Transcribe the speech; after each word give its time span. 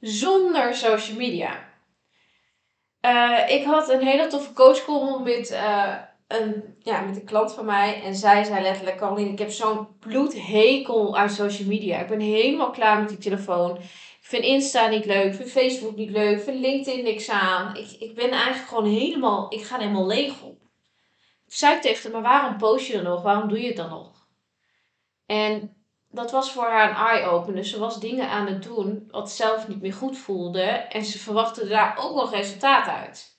zonder 0.00 0.74
social 0.74 1.16
media? 1.16 1.64
Uh, 3.00 3.50
ik 3.50 3.64
had 3.64 3.88
een 3.88 4.02
hele 4.02 4.26
toffe 4.26 4.52
coachcall 4.52 5.20
met, 5.22 5.50
uh, 5.50 5.94
een, 6.26 6.76
ja, 6.78 7.00
met 7.00 7.16
een 7.16 7.24
klant 7.24 7.52
van 7.52 7.64
mij. 7.64 8.02
En 8.02 8.14
zij 8.14 8.44
zei 8.44 8.62
letterlijk, 8.62 8.96
Caroline, 8.96 9.30
ik 9.30 9.38
heb 9.38 9.50
zo'n 9.50 9.98
bloedhekel 10.00 11.16
aan 11.16 11.30
social 11.30 11.68
media. 11.68 12.00
Ik 12.00 12.08
ben 12.08 12.20
helemaal 12.20 12.70
klaar 12.70 12.98
met 13.00 13.08
die 13.08 13.18
telefoon. 13.18 13.76
Ik 13.76 14.32
vind 14.32 14.44
Insta 14.44 14.88
niet 14.88 15.04
leuk, 15.04 15.24
ik 15.24 15.34
vind 15.34 15.50
Facebook 15.50 15.96
niet 15.96 16.10
leuk, 16.10 16.36
ik 16.36 16.44
vind 16.44 16.60
LinkedIn 16.60 17.04
niks 17.04 17.30
aan. 17.30 17.76
Ik, 17.76 17.90
ik 17.90 18.14
ben 18.14 18.30
eigenlijk 18.30 18.68
gewoon 18.68 18.90
helemaal, 18.90 19.52
ik 19.52 19.64
ga 19.64 19.74
er 19.74 19.80
helemaal 19.80 20.06
leeg 20.06 20.42
op. 20.42 20.62
Ik 21.46 21.54
zei 21.54 21.80
tegen 21.80 22.10
maar 22.10 22.22
waarom 22.22 22.56
post 22.56 22.86
je 22.86 22.92
dan 22.92 23.02
nog? 23.02 23.22
Waarom 23.22 23.48
doe 23.48 23.60
je 23.60 23.66
het 23.66 23.76
dan 23.76 23.90
nog? 23.90 24.26
En 25.26 25.75
dat 26.16 26.30
was 26.30 26.52
voor 26.52 26.64
haar 26.64 26.90
een 26.90 26.96
eye-opener. 26.96 27.64
Ze 27.64 27.78
was 27.78 28.00
dingen 28.00 28.28
aan 28.28 28.46
het 28.46 28.62
doen 28.62 29.08
wat 29.10 29.30
zelf 29.30 29.68
niet 29.68 29.80
meer 29.80 29.92
goed 29.92 30.18
voelde. 30.18 30.62
En 30.62 31.04
ze 31.04 31.18
verwachtte 31.18 31.68
daar 31.68 31.96
ook 31.98 32.14
nog 32.14 32.30
resultaat 32.30 32.86
uit. 32.86 33.36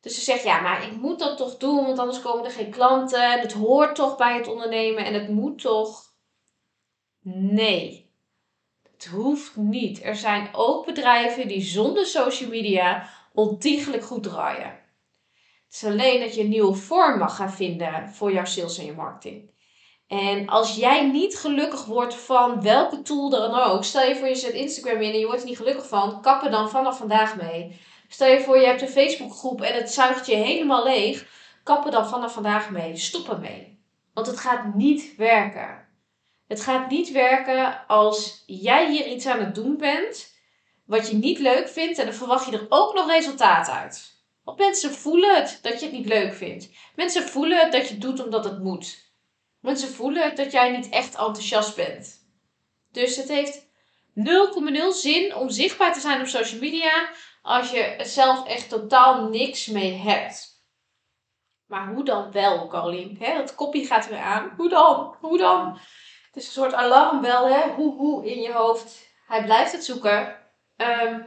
Dus 0.00 0.14
ze 0.14 0.20
zegt, 0.20 0.42
ja, 0.42 0.60
maar 0.60 0.84
ik 0.84 0.96
moet 0.96 1.18
dat 1.18 1.36
toch 1.36 1.56
doen, 1.56 1.84
want 1.84 1.98
anders 1.98 2.20
komen 2.20 2.44
er 2.44 2.50
geen 2.50 2.70
klanten. 2.70 3.40
Het 3.40 3.52
hoort 3.52 3.94
toch 3.94 4.16
bij 4.16 4.36
het 4.36 4.48
ondernemen 4.48 5.04
en 5.04 5.14
het 5.14 5.28
moet 5.28 5.60
toch. 5.60 6.02
Nee, 7.26 8.12
het 8.92 9.06
hoeft 9.06 9.56
niet. 9.56 10.02
Er 10.02 10.16
zijn 10.16 10.48
ook 10.52 10.86
bedrijven 10.86 11.48
die 11.48 11.62
zonder 11.62 12.06
social 12.06 12.50
media 12.50 13.08
ontiegelijk 13.32 14.04
goed 14.04 14.22
draaien. 14.22 14.82
Het 15.64 15.82
is 15.82 15.84
alleen 15.84 16.20
dat 16.20 16.34
je 16.34 16.40
een 16.40 16.48
nieuwe 16.48 16.74
vorm 16.74 17.18
mag 17.18 17.36
gaan 17.36 17.52
vinden 17.52 18.08
voor 18.08 18.32
jouw 18.32 18.44
sales 18.44 18.78
en 18.78 18.84
je 18.84 18.92
marketing. 18.92 19.50
En 20.08 20.48
als 20.48 20.74
jij 20.74 21.10
niet 21.10 21.36
gelukkig 21.38 21.84
wordt 21.84 22.14
van 22.14 22.62
welke 22.62 23.02
tool 23.02 23.30
dan 23.30 23.54
ook, 23.54 23.84
stel 23.84 24.08
je 24.08 24.16
voor 24.16 24.28
je 24.28 24.34
zet 24.34 24.52
Instagram 24.52 25.00
in 25.00 25.12
en 25.12 25.18
je 25.18 25.26
wordt 25.26 25.40
er 25.40 25.48
niet 25.48 25.56
gelukkig 25.56 25.88
van, 25.88 26.20
kap 26.22 26.42
er 26.42 26.50
dan 26.50 26.70
vanaf 26.70 26.98
vandaag 26.98 27.36
mee. 27.36 27.80
Stel 28.08 28.28
je 28.28 28.40
voor 28.40 28.58
je 28.58 28.66
hebt 28.66 28.82
een 28.82 28.88
Facebookgroep 28.88 29.60
en 29.60 29.74
het 29.74 29.90
zuigt 29.90 30.26
je 30.26 30.34
helemaal 30.34 30.84
leeg, 30.84 31.26
kap 31.62 31.84
er 31.84 31.90
dan 31.90 32.08
vanaf 32.08 32.32
vandaag 32.32 32.70
mee. 32.70 32.96
Stop 32.96 33.28
ermee. 33.28 33.82
Want 34.14 34.26
het 34.26 34.38
gaat 34.38 34.74
niet 34.74 35.16
werken. 35.16 35.88
Het 36.48 36.60
gaat 36.60 36.90
niet 36.90 37.10
werken 37.10 37.86
als 37.86 38.42
jij 38.46 38.90
hier 38.90 39.06
iets 39.06 39.26
aan 39.26 39.40
het 39.40 39.54
doen 39.54 39.76
bent 39.76 40.32
wat 40.86 41.10
je 41.10 41.16
niet 41.16 41.38
leuk 41.38 41.68
vindt 41.68 41.98
en 41.98 42.04
dan 42.04 42.14
verwacht 42.14 42.46
je 42.46 42.52
er 42.52 42.66
ook 42.68 42.94
nog 42.94 43.10
resultaat 43.10 43.68
uit. 43.68 44.12
Want 44.44 44.58
mensen 44.58 44.94
voelen 44.94 45.34
het 45.34 45.58
dat 45.62 45.80
je 45.80 45.86
het 45.86 45.94
niet 45.94 46.06
leuk 46.06 46.34
vindt. 46.34 46.68
Mensen 46.96 47.22
voelen 47.22 47.58
het 47.58 47.72
dat 47.72 47.88
je 47.88 47.92
het 47.92 48.02
doet 48.02 48.24
omdat 48.24 48.44
het 48.44 48.62
moet. 48.62 49.03
Mensen 49.64 49.88
voelen 49.88 50.36
dat 50.36 50.52
jij 50.52 50.70
niet 50.70 50.88
echt 50.88 51.14
enthousiast 51.14 51.76
bent. 51.76 52.28
Dus 52.92 53.16
het 53.16 53.28
heeft 53.28 53.66
0,0 54.14 54.88
zin 54.90 55.34
om 55.34 55.50
zichtbaar 55.50 55.92
te 55.92 56.00
zijn 56.00 56.20
op 56.20 56.26
social 56.26 56.60
media 56.60 57.10
als 57.42 57.70
je 57.70 57.96
zelf 58.02 58.46
echt 58.46 58.68
totaal 58.68 59.28
niks 59.28 59.66
mee 59.66 59.92
hebt. 59.92 60.64
Maar 61.66 61.94
hoe 61.94 62.04
dan 62.04 62.32
wel, 62.32 62.68
Caroline? 62.68 63.18
Hè, 63.18 63.36
dat 63.36 63.54
kopje 63.54 63.86
gaat 63.86 64.08
weer 64.08 64.18
aan. 64.18 64.52
Hoe 64.56 64.68
dan? 64.68 65.16
Hoe 65.20 65.38
dan? 65.38 65.78
Het 66.26 66.36
is 66.36 66.46
een 66.46 66.52
soort 66.52 66.74
alarmbel, 66.74 67.48
hè? 67.48 67.70
Hoe, 67.70 67.96
hoe 67.96 68.26
in 68.26 68.40
je 68.40 68.52
hoofd. 68.52 69.14
Hij 69.26 69.44
blijft 69.44 69.72
het 69.72 69.84
zoeken. 69.84 70.36
Ehm, 70.76 71.20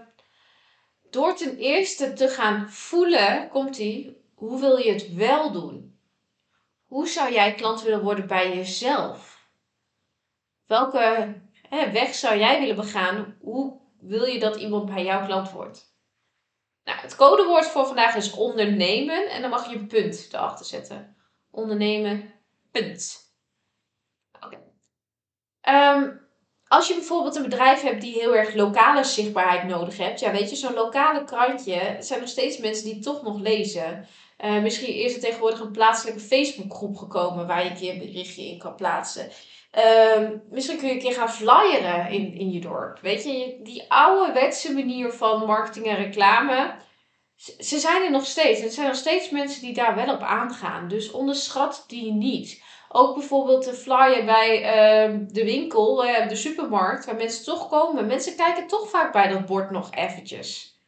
door 1.10 1.36
ten 1.36 1.58
eerste 1.58 2.14
te 2.14 2.28
gaan 2.28 2.70
voelen, 2.70 3.50
komt 3.50 3.78
hij, 3.78 4.18
hoe 4.36 4.60
wil 4.60 4.78
je 4.78 4.92
het 4.92 5.14
wel 5.14 5.52
doen? 5.52 5.97
Hoe 6.88 7.08
zou 7.08 7.34
jij 7.34 7.54
klant 7.54 7.82
willen 7.82 8.04
worden 8.04 8.28
bij 8.28 8.56
jezelf? 8.56 9.50
Welke 10.66 11.34
hè, 11.70 11.92
weg 11.92 12.16
zou 12.16 12.38
jij 12.38 12.60
willen 12.60 12.76
begaan? 12.76 13.38
Hoe 13.42 13.80
wil 14.00 14.26
je 14.26 14.40
dat 14.40 14.56
iemand 14.56 14.86
bij 14.86 15.04
jouw 15.04 15.26
klant 15.26 15.52
wordt? 15.52 15.96
Nou, 16.84 17.00
het 17.00 17.16
codewoord 17.16 17.66
voor 17.66 17.86
vandaag 17.86 18.16
is 18.16 18.32
ondernemen. 18.32 19.30
En 19.30 19.42
dan 19.42 19.50
mag 19.50 19.70
je 19.70 19.76
een 19.76 19.88
punt 19.88 20.28
erachter 20.32 20.66
zetten. 20.66 21.16
Ondernemen, 21.52 22.34
punt. 22.72 23.18
Oké. 24.46 24.58
Ehm, 25.62 26.12
als 26.68 26.88
je 26.88 26.94
bijvoorbeeld 26.94 27.36
een 27.36 27.44
bedrijf 27.44 27.82
hebt 27.82 28.02
die 28.02 28.14
heel 28.14 28.36
erg 28.36 28.54
lokale 28.54 29.04
zichtbaarheid 29.04 29.64
nodig 29.64 29.98
hebt. 29.98 30.20
Ja, 30.20 30.32
weet 30.32 30.50
je, 30.50 30.56
zo'n 30.56 30.74
lokale 30.74 31.24
krantje. 31.24 31.98
zijn 32.00 32.20
nog 32.20 32.30
steeds 32.30 32.58
mensen 32.58 32.86
die 32.86 33.00
toch 33.00 33.22
nog 33.22 33.40
lezen. 33.40 34.08
Uh, 34.46 34.62
misschien 34.62 34.94
is 34.94 35.14
er 35.14 35.20
tegenwoordig 35.20 35.60
een 35.60 35.72
plaatselijke 35.72 36.20
Facebookgroep 36.20 36.98
gekomen 36.98 37.48
waar 37.48 37.64
je 37.64 37.70
een 37.70 37.76
keer 37.76 37.92
een 37.92 38.00
berichtje 38.00 38.48
in 38.48 38.58
kan 38.58 38.76
plaatsen. 38.76 39.30
Uh, 39.78 40.30
misschien 40.50 40.78
kun 40.78 40.88
je 40.88 40.94
een 40.94 41.00
keer 41.00 41.14
gaan 41.14 41.32
flyeren 41.32 42.10
in, 42.10 42.34
in 42.34 42.52
je 42.52 42.60
dorp. 42.60 43.00
Weet 43.02 43.24
je, 43.24 43.60
die 43.64 43.92
ouderwetse 43.92 44.74
manier 44.74 45.12
van 45.12 45.46
marketing 45.46 45.86
en 45.86 45.96
reclame. 45.96 46.76
Ze 47.60 47.80
zijn 47.80 48.04
er 48.04 48.12
nog 48.12 48.26
steeds. 48.26 48.62
Er 48.62 48.70
zijn 48.70 48.88
nog 48.88 48.96
steeds 48.96 49.30
mensen 49.30 49.62
die 49.62 49.74
daar 49.74 49.96
wel 49.96 50.14
op 50.16 50.22
aangaan. 50.22 50.88
Dus 50.88 51.12
onderschat 51.12 51.84
die 51.88 52.12
niet. 52.12 52.64
Ook 52.90 53.16
bijvoorbeeld 53.16 53.64
de 53.64 53.74
flyer 53.74 54.26
bij 54.26 54.60
uh, 54.60 55.20
de 55.28 55.44
winkel, 55.44 56.06
uh, 56.06 56.28
de 56.28 56.36
supermarkt, 56.36 57.06
waar 57.06 57.16
mensen 57.16 57.46
toch 57.46 57.70
komen. 57.70 58.08
Mensen 58.08 58.36
kijken 58.36 58.68
toch 58.68 58.90
vaak 58.90 59.12
bij 59.12 59.28
dat 59.28 59.46
bord 59.46 59.72
nog 59.72 59.92
eventjes. 59.92 60.80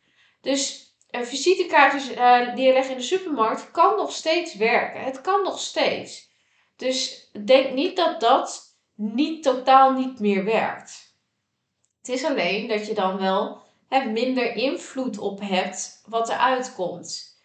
Dus 0.41 0.88
een 1.11 1.25
visitekaart 1.25 2.11
uh, 2.11 2.55
die 2.55 2.65
je 2.65 2.73
legt 2.73 2.89
in 2.89 2.97
de 2.97 3.03
supermarkt 3.03 3.71
kan 3.71 3.95
nog 3.95 4.11
steeds 4.11 4.55
werken. 4.55 5.03
Het 5.03 5.21
kan 5.21 5.43
nog 5.43 5.59
steeds. 5.59 6.29
Dus 6.75 7.29
denk 7.45 7.73
niet 7.73 7.95
dat 7.95 8.19
dat 8.19 8.77
niet 8.95 9.43
totaal 9.43 9.91
niet 9.91 10.19
meer 10.19 10.45
werkt. 10.45 11.17
Het 11.97 12.09
is 12.09 12.25
alleen 12.25 12.67
dat 12.67 12.87
je 12.87 12.93
dan 12.93 13.17
wel 13.17 13.61
hè, 13.87 14.05
minder 14.05 14.55
invloed 14.55 15.17
op 15.17 15.39
hebt 15.39 16.03
wat 16.05 16.29
eruit 16.29 16.73
komt. 16.73 17.37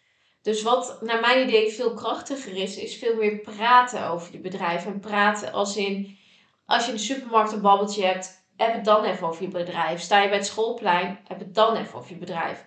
Dus 0.42 0.62
wat 0.62 0.98
naar 1.02 1.20
mijn 1.20 1.48
idee 1.48 1.72
veel 1.72 1.94
krachtiger 1.94 2.56
is, 2.56 2.76
is 2.76 2.96
veel 2.96 3.16
meer 3.16 3.38
praten 3.38 4.08
over 4.08 4.32
je 4.32 4.38
bedrijf. 4.38 4.86
En 4.86 5.00
praten 5.00 5.52
als 5.52 5.76
in, 5.76 6.18
als 6.66 6.84
je 6.84 6.90
in 6.90 6.96
de 6.96 7.02
supermarkt 7.02 7.52
een 7.52 7.60
babbeltje 7.60 8.04
hebt, 8.04 8.46
heb 8.56 8.72
het 8.72 8.84
dan 8.84 9.04
even 9.04 9.26
over 9.28 9.42
je 9.42 9.48
bedrijf. 9.48 10.00
Sta 10.00 10.22
je 10.22 10.28
bij 10.28 10.36
het 10.36 10.46
schoolplein, 10.46 11.20
heb 11.28 11.38
het 11.38 11.54
dan 11.54 11.76
even 11.76 11.98
over 11.98 12.10
je 12.10 12.18
bedrijf 12.18 12.64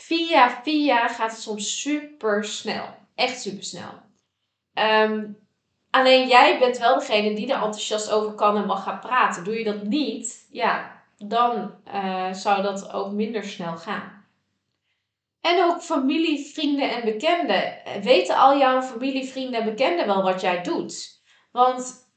via 0.00 0.62
via 0.62 1.08
gaat 1.08 1.30
het 1.30 1.40
soms 1.40 1.80
super 1.80 2.44
snel. 2.44 2.84
Echt 3.14 3.40
super 3.40 3.64
snel. 3.64 3.92
Ehm, 4.74 5.26
alleen 5.90 6.28
jij 6.28 6.58
bent 6.58 6.78
wel 6.78 6.98
degene 6.98 7.34
die 7.34 7.46
er 7.46 7.54
enthousiast 7.54 8.10
over 8.10 8.34
kan 8.34 8.56
en 8.56 8.66
mag 8.66 8.82
gaan 8.82 9.00
praten. 9.00 9.44
Doe 9.44 9.58
je 9.58 9.64
dat 9.64 9.82
niet, 9.82 10.46
ja, 10.50 11.02
dan 11.16 11.74
uh, 11.94 12.32
zou 12.32 12.62
dat 12.62 12.92
ook 12.92 13.12
minder 13.12 13.44
snel 13.44 13.76
gaan. 13.76 14.18
En 15.40 15.64
ook 15.64 15.82
familie, 15.82 16.52
vrienden 16.52 16.90
en 16.90 17.04
bekenden. 17.04 17.78
Weten 18.02 18.36
al 18.36 18.58
jouw 18.58 18.82
familie, 18.82 19.24
vrienden 19.28 19.60
en 19.60 19.66
bekenden 19.66 20.06
wel 20.06 20.22
wat 20.22 20.40
jij 20.40 20.62
doet? 20.62 21.22
Want 21.52 22.08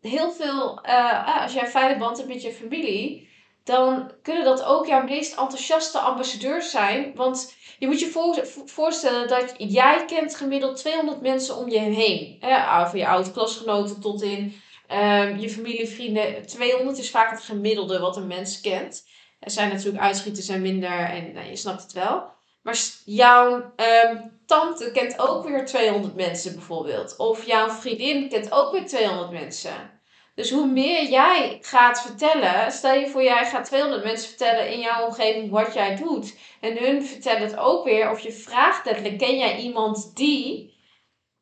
heel 0.00 0.32
veel, 0.32 0.86
uh, 0.86 1.42
als 1.42 1.52
jij 1.52 1.62
een 1.62 1.68
fijne 1.68 1.98
band 1.98 2.16
hebt 2.16 2.28
met 2.28 2.42
je 2.42 2.52
familie, 2.52 3.29
dan 3.70 4.10
kunnen 4.22 4.44
dat 4.44 4.64
ook 4.64 4.86
jouw 4.86 5.04
meest 5.04 5.38
enthousiaste 5.38 5.98
ambassadeurs 5.98 6.70
zijn. 6.70 7.12
Want 7.14 7.54
je 7.78 7.86
moet 7.86 8.00
je 8.00 8.62
voorstellen 8.66 9.28
dat 9.28 9.54
jij 9.58 10.04
kent 10.04 10.36
gemiddeld 10.36 10.76
200 10.76 11.20
mensen 11.20 11.56
om 11.56 11.68
je 11.68 11.78
heen. 11.78 12.36
Hè? 12.40 12.86
Van 12.88 12.98
je 12.98 13.08
oud-klasgenoten 13.08 14.00
tot 14.00 14.22
in 14.22 14.54
um, 14.92 15.38
je 15.38 15.50
familie, 15.50 15.88
vrienden. 15.88 16.46
200 16.46 16.98
is 16.98 17.10
vaak 17.10 17.30
het 17.30 17.40
gemiddelde 17.40 17.98
wat 17.98 18.16
een 18.16 18.26
mens 18.26 18.60
kent. 18.60 19.08
Er 19.40 19.50
zijn 19.50 19.68
natuurlijk 19.68 20.04
uitschieters 20.04 20.48
en 20.48 20.62
minder 20.62 20.98
en 20.98 21.32
nou, 21.32 21.46
je 21.48 21.56
snapt 21.56 21.82
het 21.82 21.92
wel. 21.92 22.38
Maar 22.62 22.78
jouw 23.04 23.54
um, 23.56 24.40
tante 24.46 24.90
kent 24.92 25.18
ook 25.18 25.48
weer 25.48 25.66
200 25.66 26.14
mensen 26.14 26.54
bijvoorbeeld. 26.54 27.16
Of 27.16 27.46
jouw 27.46 27.70
vriendin 27.70 28.28
kent 28.28 28.52
ook 28.52 28.72
weer 28.72 28.86
200 28.86 29.30
mensen. 29.30 29.99
Dus 30.34 30.50
hoe 30.50 30.66
meer 30.66 31.08
jij 31.08 31.58
gaat 31.60 32.02
vertellen, 32.02 32.72
stel 32.72 32.94
je 32.94 33.08
voor 33.08 33.22
jij 33.22 33.46
gaat 33.46 33.64
200 33.64 34.04
mensen 34.04 34.28
vertellen 34.28 34.72
in 34.72 34.80
jouw 34.80 35.06
omgeving 35.06 35.50
wat 35.50 35.74
jij 35.74 35.96
doet. 35.96 36.38
En 36.60 36.76
hun 36.76 37.06
vertellen 37.06 37.42
het 37.42 37.56
ook 37.56 37.84
weer, 37.84 38.10
of 38.10 38.20
je 38.20 38.32
vraagt 38.32 38.84
letterlijk, 38.84 39.18
ken 39.18 39.38
jij 39.38 39.56
iemand 39.56 40.16
die? 40.16 40.78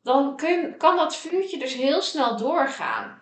Dan 0.01 0.35
kun, 0.35 0.77
kan 0.77 0.95
dat 0.95 1.15
vuurtje 1.15 1.57
dus 1.57 1.73
heel 1.73 2.01
snel 2.01 2.37
doorgaan. 2.37 3.21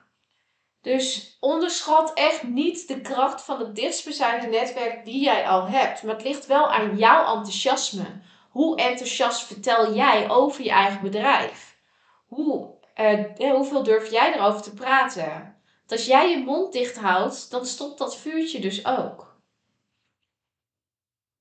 Dus 0.81 1.37
onderschat 1.39 2.13
echt 2.13 2.43
niet 2.43 2.87
de 2.87 3.01
kracht 3.01 3.41
van 3.41 3.59
het 3.59 3.75
dichtstbijzijnde 3.75 4.47
netwerk 4.47 5.05
die 5.05 5.23
jij 5.23 5.47
al 5.47 5.67
hebt. 5.67 6.03
Maar 6.03 6.15
het 6.15 6.23
ligt 6.23 6.45
wel 6.45 6.71
aan 6.71 6.97
jouw 6.97 7.35
enthousiasme. 7.35 8.21
Hoe 8.49 8.77
enthousiast 8.77 9.47
vertel 9.47 9.93
jij 9.93 10.29
over 10.29 10.63
je 10.63 10.69
eigen 10.69 11.01
bedrijf? 11.01 11.77
Hoe, 12.27 12.75
uh, 12.95 13.51
hoeveel 13.51 13.83
durf 13.83 14.11
jij 14.11 14.33
erover 14.33 14.61
te 14.61 14.73
praten? 14.73 15.56
Als 15.87 16.05
jij 16.05 16.29
je 16.29 16.37
mond 16.37 16.73
dicht 16.73 16.97
houdt, 16.97 17.51
dan 17.51 17.65
stopt 17.65 17.97
dat 17.97 18.17
vuurtje 18.17 18.59
dus 18.59 18.85
ook. 18.85 19.35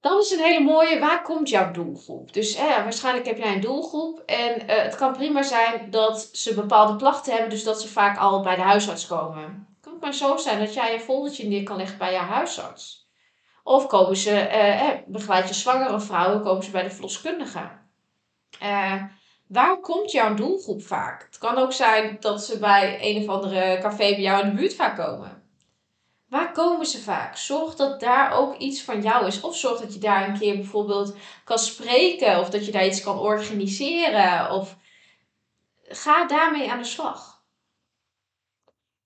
Dan 0.00 0.18
is 0.18 0.30
een 0.30 0.44
hele 0.44 0.64
mooie, 0.64 0.98
waar 0.98 1.22
komt 1.22 1.48
jouw 1.48 1.72
doelgroep? 1.72 2.32
Dus 2.32 2.56
waarschijnlijk 2.56 3.26
heb 3.26 3.38
jij 3.38 3.54
een 3.54 3.60
doelgroep 3.60 4.18
en 4.26 4.62
uh, 4.62 4.82
het 4.82 4.96
kan 4.96 5.12
prima 5.12 5.42
zijn 5.42 5.90
dat 5.90 6.28
ze 6.32 6.54
bepaalde 6.54 6.96
klachten 6.96 7.32
hebben, 7.32 7.50
dus 7.50 7.64
dat 7.64 7.80
ze 7.80 7.88
vaak 7.88 8.18
al 8.18 8.42
bij 8.42 8.54
de 8.56 8.62
huisarts 8.62 9.06
komen. 9.06 9.42
Het 9.42 9.80
kan 9.80 9.96
maar 10.00 10.14
zo 10.14 10.36
zijn 10.36 10.58
dat 10.58 10.74
jij 10.74 10.94
een 10.94 11.00
foldertje 11.00 11.48
neer 11.48 11.62
kan 11.62 11.76
leggen 11.76 11.98
bij 11.98 12.12
jouw 12.12 12.24
huisarts. 12.24 13.08
Of 13.62 13.86
komen 13.86 14.16
ze, 14.16 14.48
uh, 14.52 14.90
begeleid 15.06 15.48
je 15.48 15.54
zwangere 15.54 16.00
vrouwen, 16.00 16.42
komen 16.42 16.64
ze 16.64 16.70
bij 16.70 16.82
de 16.82 16.90
verloskundige. 16.90 17.70
Uh, 18.62 19.02
waar 19.46 19.80
komt 19.80 20.10
jouw 20.10 20.34
doelgroep 20.34 20.82
vaak? 20.82 21.22
Het 21.22 21.38
kan 21.38 21.58
ook 21.58 21.72
zijn 21.72 22.16
dat 22.20 22.44
ze 22.44 22.58
bij 22.58 22.98
een 23.00 23.22
of 23.22 23.28
andere 23.28 23.78
café 23.80 23.96
bij 23.96 24.20
jou 24.20 24.42
in 24.42 24.50
de 24.50 24.56
buurt 24.56 24.74
vaak 24.74 24.96
komen. 24.96 25.44
Waar 26.28 26.52
komen 26.52 26.86
ze 26.86 27.02
vaak? 27.02 27.36
Zorg 27.36 27.74
dat 27.74 28.00
daar 28.00 28.32
ook 28.32 28.56
iets 28.56 28.82
van 28.82 29.02
jou 29.02 29.26
is. 29.26 29.40
Of 29.40 29.56
zorg 29.56 29.80
dat 29.80 29.94
je 29.94 30.00
daar 30.00 30.28
een 30.28 30.38
keer 30.38 30.54
bijvoorbeeld 30.54 31.16
kan 31.44 31.58
spreken. 31.58 32.40
Of 32.40 32.50
dat 32.50 32.66
je 32.66 32.72
daar 32.72 32.86
iets 32.86 33.02
kan 33.02 33.18
organiseren. 33.18 34.50
Of 34.50 34.76
ga 35.88 36.26
daarmee 36.26 36.70
aan 36.70 36.78
de 36.78 36.84
slag. 36.84 37.42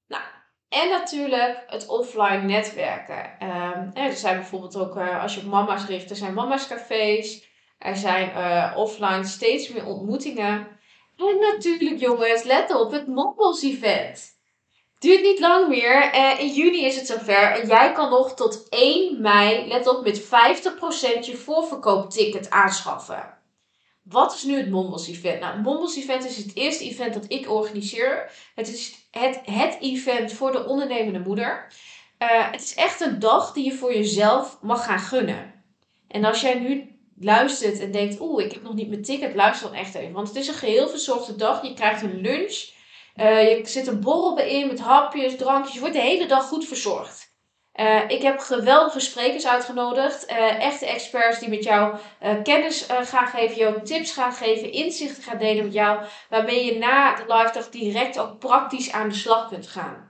Nou, 0.06 0.22
en 0.69 0.88
natuurlijk 0.88 1.64
het 1.66 1.87
offline 1.87 2.42
netwerken. 2.42 3.48
Um, 3.48 3.90
er 3.94 4.12
zijn 4.12 4.37
bijvoorbeeld 4.37 4.76
ook, 4.76 4.96
uh, 4.96 5.22
als 5.22 5.34
je 5.34 5.40
op 5.40 5.46
mama's 5.46 5.87
richt, 5.87 6.10
er 6.10 6.16
zijn 6.16 6.34
mama's 6.34 6.66
cafés. 6.66 7.50
Er 7.81 7.97
zijn 7.97 8.31
uh, 8.31 8.73
offline 8.77 9.25
steeds 9.25 9.69
meer 9.69 9.87
ontmoetingen. 9.87 10.79
En 11.17 11.38
natuurlijk 11.41 12.00
jongens, 12.00 12.43
let 12.43 12.75
op 12.75 12.93
het 12.93 13.06
Mobbels 13.06 13.62
event. 13.62 14.38
Duurt 14.99 15.23
niet 15.23 15.41
lang 15.41 15.69
meer. 15.69 16.15
In 16.38 16.53
juni 16.53 16.85
is 16.85 16.97
het 16.97 17.06
zover. 17.06 17.61
En 17.61 17.67
jij 17.67 17.93
kan 17.93 18.11
nog 18.11 18.35
tot 18.35 18.69
1 18.69 19.21
mei, 19.21 19.69
let 19.69 19.88
op, 19.88 20.05
met 20.05 20.23
50% 20.23 20.27
je 21.21 21.37
voorverkoopticket 21.37 22.50
aanschaffen. 22.50 23.38
Wat 24.03 24.35
is 24.35 24.43
nu 24.43 24.56
het 24.56 24.71
Mombos 24.71 25.09
Event? 25.09 25.41
Nou, 25.41 25.55
het 25.55 25.62
Mombos 25.62 25.97
Event 25.97 26.25
is 26.25 26.37
het 26.37 26.56
eerste 26.56 26.85
event 26.85 27.15
dat 27.15 27.25
ik 27.29 27.50
organiseer. 27.50 28.31
Het 28.55 28.69
is 28.69 29.06
het, 29.11 29.41
het 29.44 29.76
event 29.81 30.33
voor 30.33 30.53
de 30.53 30.67
ondernemende 30.67 31.19
moeder. 31.19 31.73
Uh, 32.19 32.50
het 32.50 32.62
is 32.62 32.75
echt 32.75 33.00
een 33.00 33.19
dag 33.19 33.53
die 33.53 33.65
je 33.65 33.73
voor 33.73 33.94
jezelf 33.94 34.59
mag 34.62 34.85
gaan 34.85 34.99
gunnen. 34.99 35.65
En 36.09 36.25
als 36.25 36.41
jij 36.41 36.59
nu 36.59 37.00
luistert 37.20 37.81
en 37.81 37.90
denkt, 37.90 38.20
oeh, 38.20 38.44
ik 38.44 38.52
heb 38.52 38.62
nog 38.62 38.75
niet 38.75 38.88
mijn 38.88 39.02
ticket, 39.02 39.34
luister 39.34 39.69
dan 39.69 39.78
echt 39.78 39.94
even. 39.94 40.12
Want 40.12 40.28
het 40.28 40.37
is 40.37 40.49
een 40.49 40.55
geheel 40.55 40.88
verzorgde 40.88 41.37
dag. 41.37 41.62
Je 41.62 41.75
krijgt 41.75 42.02
een 42.02 42.20
lunch. 42.20 42.69
Uh, 43.17 43.58
je 43.58 43.61
zit 43.67 43.87
een 43.87 44.00
borrel 44.00 44.38
in 44.38 44.67
met 44.67 44.81
hapjes, 44.81 45.37
drankjes. 45.37 45.75
Je 45.75 45.81
wordt 45.81 45.94
de 45.94 46.00
hele 46.00 46.26
dag 46.26 46.44
goed 46.44 46.67
verzorgd. 46.67 47.28
Uh, 47.75 48.00
ik 48.08 48.22
heb 48.22 48.38
geweldige 48.38 49.00
sprekers 49.00 49.46
uitgenodigd. 49.46 50.31
Uh, 50.31 50.64
echte 50.64 50.87
experts 50.87 51.38
die 51.38 51.49
met 51.49 51.64
jou 51.64 51.96
kennis 52.43 52.87
gaan 52.88 53.26
geven, 53.26 53.56
jou 53.56 53.82
tips 53.82 54.12
gaan 54.12 54.32
geven, 54.32 54.73
inzichten 54.73 55.23
gaan 55.23 55.38
delen 55.38 55.64
met 55.64 55.73
jou. 55.73 56.05
Waarmee 56.28 56.64
je 56.64 56.78
na 56.78 57.14
de 57.14 57.25
live 57.26 57.52
dag 57.52 57.69
direct 57.69 58.19
ook 58.19 58.38
praktisch 58.38 58.93
aan 58.93 59.08
de 59.08 59.14
slag 59.14 59.49
kunt 59.49 59.66
gaan. 59.66 60.10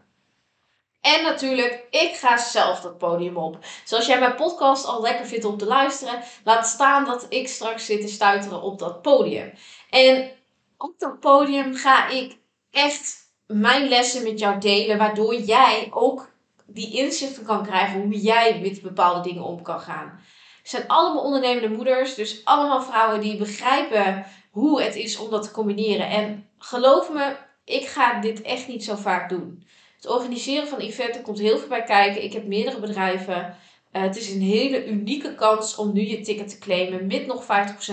En 1.00 1.23
natuurlijk, 1.23 1.87
ik 1.91 2.14
ga 2.14 2.37
zelf 2.37 2.81
dat 2.81 2.99
podium 2.99 3.37
op. 3.37 3.58
Zoals 3.85 4.06
jij 4.06 4.19
mijn 4.19 4.35
podcast 4.35 4.85
al 4.85 5.00
lekker 5.00 5.26
vindt 5.26 5.44
om 5.44 5.56
te 5.56 5.67
luisteren, 5.67 6.23
laat 6.44 6.67
staan 6.67 7.05
dat 7.05 7.26
ik 7.29 7.49
straks 7.49 7.87
zit 7.87 8.00
te 8.00 8.08
stuiteren 8.08 8.62
op 8.62 8.79
dat 8.79 9.02
podium. 9.02 9.52
En 9.91 10.31
op 10.79 10.94
dat 10.99 11.20
podium 11.20 11.75
ga 11.75 12.08
ik 12.08 12.37
echt 12.70 13.19
mijn 13.47 13.88
lessen 13.88 14.23
met 14.23 14.38
jou 14.38 14.61
delen, 14.61 14.99
waardoor 14.99 15.35
jij 15.35 15.88
ook 15.91 16.29
die 16.67 16.97
inzichten 16.97 17.44
kan 17.44 17.62
krijgen 17.62 18.00
hoe 18.00 18.20
jij 18.20 18.61
met 18.61 18.82
bepaalde 18.82 19.29
dingen 19.29 19.44
om 19.44 19.62
kan 19.62 19.81
gaan. 19.81 20.20
Het 20.58 20.70
zijn 20.70 20.88
allemaal 20.88 21.25
ondernemende 21.25 21.76
moeders, 21.76 22.14
dus 22.14 22.44
allemaal 22.44 22.82
vrouwen 22.82 23.20
die 23.20 23.37
begrijpen 23.37 24.26
hoe 24.50 24.82
het 24.82 24.97
is 24.97 25.19
om 25.19 25.31
dat 25.31 25.43
te 25.43 25.50
combineren. 25.50 26.08
En 26.08 26.49
geloof 26.58 27.12
me, 27.12 27.37
ik 27.64 27.87
ga 27.87 28.20
dit 28.20 28.43
echt 28.43 28.69
niet 28.69 28.85
zo 28.85 28.97
vaak 28.97 29.29
doen. 29.29 29.67
Het 30.00 30.11
organiseren 30.11 30.69
van 30.69 30.79
eventen 30.79 31.23
komt 31.23 31.38
heel 31.38 31.58
veel 31.58 31.69
bij 31.69 31.82
kijken. 31.82 32.23
Ik 32.23 32.32
heb 32.32 32.47
meerdere 32.47 32.81
bedrijven. 32.81 33.56
Uh, 33.93 34.02
het 34.02 34.17
is 34.17 34.31
een 34.31 34.41
hele 34.41 34.87
unieke 34.87 35.35
kans 35.35 35.76
om 35.76 35.93
nu 35.93 36.00
je 36.00 36.20
ticket 36.20 36.49
te 36.49 36.58
claimen 36.58 37.06
met 37.06 37.26
nog 37.26 37.44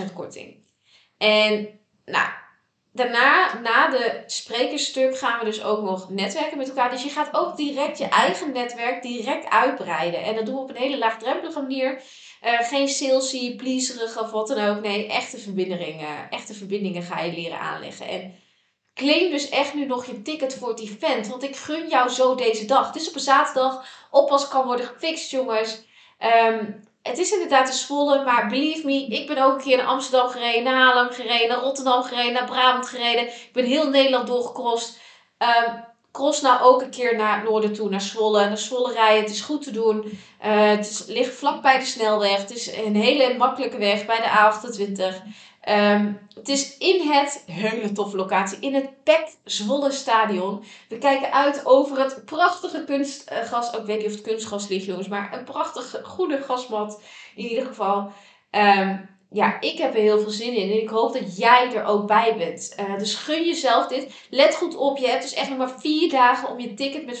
50% 0.08 0.14
korting. 0.14 0.56
En 1.18 1.68
nou, 2.04 2.28
daarna, 2.92 3.60
na 3.60 3.88
de 3.88 4.22
sprekerstuk, 4.26 5.18
gaan 5.18 5.38
we 5.38 5.44
dus 5.44 5.62
ook 5.62 5.82
nog 5.82 6.10
netwerken 6.10 6.58
met 6.58 6.68
elkaar. 6.68 6.90
Dus 6.90 7.02
je 7.02 7.10
gaat 7.10 7.36
ook 7.36 7.56
direct 7.56 7.98
je 7.98 8.08
eigen 8.08 8.52
netwerk 8.52 9.02
direct 9.02 9.48
uitbreiden. 9.48 10.22
En 10.22 10.34
dat 10.34 10.46
doen 10.46 10.54
we 10.54 10.60
op 10.60 10.70
een 10.70 10.76
hele 10.76 10.98
laagdrempelige 10.98 11.60
manier. 11.60 12.02
Uh, 12.44 12.60
geen 12.60 12.88
salesy, 12.88 13.56
pleaserig 13.56 14.20
of 14.20 14.30
wat 14.30 14.48
dan 14.48 14.58
ook. 14.58 14.82
Nee, 14.82 15.08
echte 15.08 15.38
verbindingen, 15.38 16.30
echte 16.30 16.54
verbindingen 16.54 17.02
ga 17.02 17.20
je 17.20 17.32
leren 17.32 17.60
aanleggen. 17.60 18.08
En 18.08 18.34
claim 18.98 19.30
dus 19.30 19.48
echt 19.48 19.74
nu 19.74 19.86
nog 19.86 20.06
je 20.06 20.22
ticket 20.22 20.54
voor 20.54 20.68
het 20.68 20.80
event. 20.80 21.28
Want 21.28 21.42
ik 21.42 21.56
gun 21.56 21.88
jou 21.88 22.08
zo 22.08 22.34
deze 22.34 22.64
dag. 22.64 22.86
Het 22.86 22.96
is 22.96 23.08
op 23.08 23.14
een 23.14 23.20
zaterdag. 23.20 23.84
Oppas 24.10 24.48
kan 24.48 24.66
worden 24.66 24.86
gefixt, 24.86 25.30
jongens. 25.30 25.82
Um, 26.48 26.86
het 27.02 27.18
is 27.18 27.32
inderdaad 27.32 27.68
een 27.68 27.74
Zwolle, 27.74 28.24
maar 28.24 28.48
believe 28.48 28.86
me, 28.86 29.06
ik 29.06 29.26
ben 29.26 29.38
ook 29.38 29.54
een 29.54 29.62
keer 29.62 29.76
naar 29.76 29.86
Amsterdam 29.86 30.28
gereden, 30.28 30.62
naar 30.62 30.74
Haarlem 30.74 31.10
gereden, 31.10 31.48
naar 31.48 31.58
Rotterdam 31.58 32.02
gereden, 32.02 32.32
naar 32.32 32.44
Brabant 32.44 32.88
gereden. 32.88 33.26
Ik 33.26 33.50
ben 33.52 33.64
heel 33.64 33.88
Nederland 33.88 34.26
doorgecrossed. 34.26 35.00
Um, 35.38 35.84
cross 36.12 36.40
nou 36.40 36.62
ook 36.62 36.82
een 36.82 36.90
keer 36.90 37.16
naar 37.16 37.34
het 37.34 37.48
noorden 37.48 37.72
toe, 37.72 37.90
naar 37.90 38.00
Zwolle. 38.00 38.46
Naar 38.46 38.58
Zwolle 38.58 38.92
rijden, 38.92 39.22
het 39.22 39.30
is 39.30 39.40
goed 39.40 39.62
te 39.62 39.70
doen. 39.70 40.04
Uh, 40.04 40.68
het 40.68 40.90
is, 40.90 41.04
ligt 41.06 41.34
vlak 41.34 41.62
bij 41.62 41.78
de 41.78 41.84
snelweg. 41.84 42.36
Het 42.36 42.50
is 42.50 42.76
een 42.76 42.96
hele 42.96 43.36
makkelijke 43.36 43.78
weg 43.78 44.06
bij 44.06 44.16
de 44.16 44.28
A28. 44.28 45.26
Um, 45.68 46.28
het 46.34 46.48
is 46.48 46.78
in 46.78 47.08
het, 47.08 47.42
hele 47.46 47.92
toffe 47.92 48.16
locatie, 48.16 48.58
in 48.60 48.74
het 48.74 49.02
PEC 49.04 49.36
Zwolle 49.44 49.90
Stadion. 49.90 50.64
We 50.88 50.98
kijken 50.98 51.32
uit 51.32 51.66
over 51.66 51.98
het 51.98 52.24
prachtige 52.24 52.84
kunstgas. 52.84 53.74
Ook 53.74 53.86
weet 53.86 53.98
niet 53.98 54.06
of 54.06 54.12
het 54.12 54.20
kunstgas 54.20 54.68
ligt, 54.68 54.84
jongens, 54.84 55.08
maar 55.08 55.32
een 55.32 55.44
prachtige, 55.44 56.04
goede 56.04 56.42
gasmat 56.42 57.02
in 57.34 57.46
ieder 57.46 57.66
geval. 57.66 58.12
Um, 58.50 59.17
ja, 59.30 59.60
ik 59.60 59.78
heb 59.78 59.94
er 59.94 60.00
heel 60.00 60.20
veel 60.20 60.30
zin 60.30 60.54
in 60.54 60.70
en 60.70 60.82
ik 60.82 60.88
hoop 60.88 61.12
dat 61.12 61.36
jij 61.36 61.72
er 61.74 61.84
ook 61.84 62.06
bij 62.06 62.34
bent. 62.36 62.74
Uh, 62.80 62.98
dus 62.98 63.14
gun 63.14 63.44
jezelf 63.44 63.86
dit. 63.86 64.12
Let 64.30 64.54
goed 64.54 64.76
op, 64.76 64.98
je 64.98 65.08
hebt 65.08 65.22
dus 65.22 65.34
echt 65.34 65.48
nog 65.48 65.58
maar 65.58 65.80
vier 65.80 66.10
dagen 66.10 66.48
om 66.48 66.60
je 66.60 66.74
ticket 66.74 67.06
met 67.06 67.20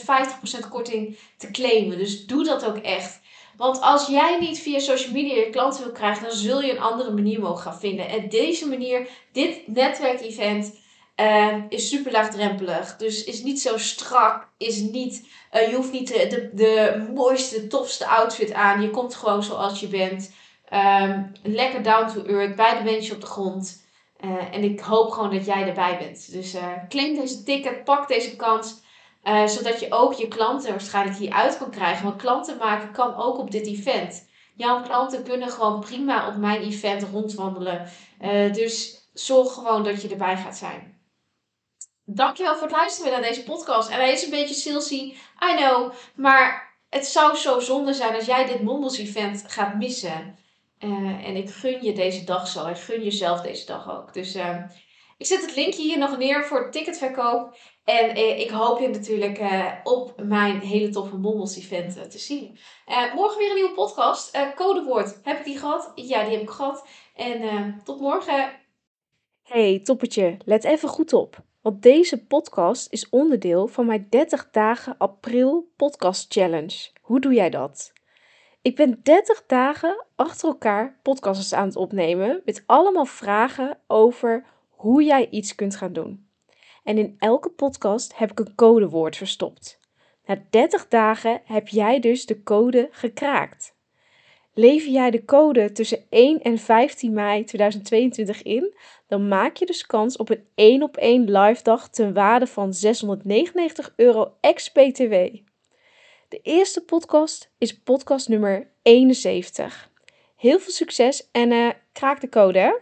50% 0.64 0.68
korting 0.70 1.18
te 1.36 1.50
claimen. 1.50 1.98
Dus 1.98 2.26
doe 2.26 2.44
dat 2.44 2.64
ook 2.64 2.76
echt. 2.76 3.20
Want 3.56 3.80
als 3.80 4.06
jij 4.06 4.38
niet 4.40 4.58
via 4.58 4.78
social 4.78 5.12
media 5.12 5.34
je 5.34 5.50
klanten 5.50 5.84
wil 5.84 5.92
krijgen, 5.92 6.22
dan 6.22 6.36
zul 6.36 6.62
je 6.62 6.70
een 6.70 6.80
andere 6.80 7.10
manier 7.10 7.40
mogen 7.40 7.62
gaan 7.62 7.80
vinden. 7.80 8.08
En 8.08 8.28
deze 8.28 8.68
manier, 8.68 9.08
dit 9.32 9.66
netwerkevent, 9.66 10.78
uh, 11.20 11.54
is 11.68 11.88
super 11.88 12.12
laagdrempelig. 12.12 12.96
Dus 12.96 13.24
is 13.24 13.42
niet 13.42 13.60
zo 13.60 13.78
strak. 13.78 14.48
Is 14.58 14.80
niet, 14.80 15.28
uh, 15.54 15.68
je 15.68 15.74
hoeft 15.74 15.92
niet 15.92 16.08
de, 16.08 16.26
de, 16.26 16.50
de 16.54 17.06
mooiste, 17.14 17.66
tofste 17.66 18.06
outfit 18.06 18.52
aan. 18.52 18.82
Je 18.82 18.90
komt 18.90 19.14
gewoon 19.14 19.42
zoals 19.42 19.80
je 19.80 19.88
bent. 19.88 20.32
Um, 20.72 21.32
lekker 21.42 21.82
down 21.82 22.12
to 22.12 22.24
earth, 22.24 22.56
bij 22.56 22.78
de 22.78 22.84
beentje 22.84 23.14
op 23.14 23.20
de 23.20 23.26
grond. 23.26 23.86
Uh, 24.20 24.54
en 24.54 24.62
ik 24.62 24.80
hoop 24.80 25.10
gewoon 25.10 25.34
dat 25.34 25.46
jij 25.46 25.66
erbij 25.68 25.98
bent. 25.98 26.32
Dus 26.32 26.54
uh, 26.54 26.72
claim 26.88 27.14
deze 27.14 27.42
ticket, 27.42 27.84
pak 27.84 28.08
deze 28.08 28.36
kans. 28.36 28.80
Uh, 29.24 29.46
zodat 29.46 29.80
je 29.80 29.92
ook 29.92 30.12
je 30.12 30.28
klanten 30.28 30.70
waarschijnlijk 30.70 31.16
hieruit 31.16 31.58
kan 31.58 31.70
krijgen. 31.70 32.04
Want 32.04 32.20
klanten 32.20 32.56
maken 32.56 32.92
kan 32.92 33.16
ook 33.16 33.38
op 33.38 33.50
dit 33.50 33.66
event. 33.66 34.28
Jouw 34.54 34.82
klanten 34.82 35.24
kunnen 35.24 35.50
gewoon 35.50 35.80
prima 35.80 36.28
op 36.28 36.36
mijn 36.36 36.62
event 36.62 37.02
rondwandelen. 37.02 37.88
Dus 38.52 39.02
zorg 39.12 39.52
gewoon 39.52 39.84
dat 39.84 40.02
je 40.02 40.08
erbij 40.08 40.36
gaat 40.36 40.56
zijn. 40.56 41.00
Dankjewel 42.04 42.54
voor 42.54 42.66
het 42.66 42.76
luisteren 42.76 43.12
naar 43.12 43.22
deze 43.22 43.42
podcast. 43.42 43.88
En 43.88 43.98
hij 43.98 44.12
is 44.12 44.24
een 44.24 44.30
beetje 44.30 44.54
salesy, 44.54 45.14
I 45.52 45.56
know. 45.56 45.92
Maar 46.14 46.74
het 46.88 47.06
zou 47.06 47.36
zo 47.36 47.60
zonde 47.60 47.92
zijn 47.92 48.14
als 48.14 48.24
jij 48.24 48.46
dit 48.46 48.62
Mombos 48.62 48.98
event 48.98 49.44
gaat 49.46 49.74
missen. 49.74 50.38
Uh, 50.80 51.26
en 51.28 51.36
ik 51.36 51.50
gun 51.50 51.82
je 51.82 51.92
deze 51.92 52.24
dag 52.24 52.48
zo. 52.48 52.66
Ik 52.66 52.76
gun 52.76 53.02
jezelf 53.02 53.40
deze 53.40 53.66
dag 53.66 53.90
ook. 53.90 54.14
Dus 54.14 54.36
ik 55.18 55.26
zet 55.26 55.40
het 55.40 55.56
linkje 55.56 55.82
hier 55.82 55.98
nog 55.98 56.18
neer 56.18 56.44
voor 56.44 56.70
ticketverkoop. 56.70 57.56
En 57.84 58.14
eh, 58.14 58.40
ik 58.40 58.50
hoop 58.50 58.80
je 58.80 58.88
natuurlijk 58.88 59.38
eh, 59.38 59.72
op 59.82 60.14
mijn 60.22 60.60
hele 60.60 60.88
toffe 60.88 61.16
Mommels 61.16 61.56
event 61.56 61.96
eh, 61.96 62.02
te 62.02 62.18
zien. 62.18 62.58
Eh, 62.86 63.14
morgen 63.14 63.38
weer 63.38 63.48
een 63.48 63.54
nieuwe 63.54 63.74
podcast. 63.74 64.34
Eh, 64.34 64.54
codewoord. 64.54 65.20
Heb 65.22 65.38
ik 65.38 65.44
die 65.44 65.58
gehad? 65.58 65.92
Ja, 65.94 66.22
die 66.22 66.32
heb 66.32 66.42
ik 66.42 66.50
gehad. 66.50 66.88
En 67.14 67.42
eh, 67.42 67.66
tot 67.84 68.00
morgen. 68.00 68.50
Hey, 69.42 69.80
toppertje. 69.84 70.36
Let 70.44 70.64
even 70.64 70.88
goed 70.88 71.12
op. 71.12 71.36
Want 71.62 71.82
deze 71.82 72.24
podcast 72.26 72.92
is 72.92 73.08
onderdeel 73.08 73.66
van 73.66 73.86
mijn 73.86 74.06
30 74.10 74.50
dagen 74.50 74.94
april 74.98 75.72
podcast 75.76 76.32
challenge. 76.32 76.90
Hoe 77.00 77.20
doe 77.20 77.34
jij 77.34 77.50
dat? 77.50 77.92
Ik 78.62 78.76
ben 78.76 79.00
30 79.02 79.46
dagen 79.46 80.04
achter 80.14 80.48
elkaar 80.48 80.98
podcasts 81.02 81.52
aan 81.52 81.66
het 81.66 81.76
opnemen 81.76 82.42
met 82.44 82.62
allemaal 82.66 83.04
vragen 83.04 83.78
over 83.86 84.44
hoe 84.68 85.02
jij 85.02 85.28
iets 85.30 85.54
kunt 85.54 85.76
gaan 85.76 85.92
doen. 85.92 86.28
En 86.84 86.98
in 86.98 87.14
elke 87.18 87.50
podcast 87.50 88.16
heb 88.16 88.30
ik 88.30 88.38
een 88.38 88.54
codewoord 88.54 89.16
verstopt. 89.16 89.80
Na 90.24 90.44
30 90.50 90.88
dagen 90.88 91.40
heb 91.44 91.68
jij 91.68 92.00
dus 92.00 92.26
de 92.26 92.42
code 92.42 92.88
gekraakt. 92.90 93.76
Lever 94.54 94.90
jij 94.90 95.10
de 95.10 95.24
code 95.24 95.72
tussen 95.72 96.04
1 96.10 96.42
en 96.42 96.58
15 96.58 97.12
mei 97.12 97.44
2022 97.44 98.42
in, 98.42 98.74
dan 99.06 99.28
maak 99.28 99.56
je 99.56 99.66
dus 99.66 99.86
kans 99.86 100.16
op 100.16 100.30
een 100.30 100.46
1 100.54 100.82
op 100.82 100.96
1 100.96 101.30
live 101.30 101.62
dag 101.62 101.88
ten 101.88 102.12
waarde 102.12 102.46
van 102.46 102.74
699 102.74 103.92
euro 103.96 104.34
ex-BTW. 104.40 105.14
De 106.28 106.40
eerste 106.42 106.80
podcast 106.80 107.50
is 107.58 107.78
podcast 107.78 108.28
nummer 108.28 108.70
71. 108.82 109.90
Heel 110.36 110.58
veel 110.60 110.72
succes 110.72 111.28
en 111.32 111.52
uh, 111.52 111.70
kraak 111.92 112.20
de 112.20 112.28
code 112.28 112.58
hè! 112.58 112.72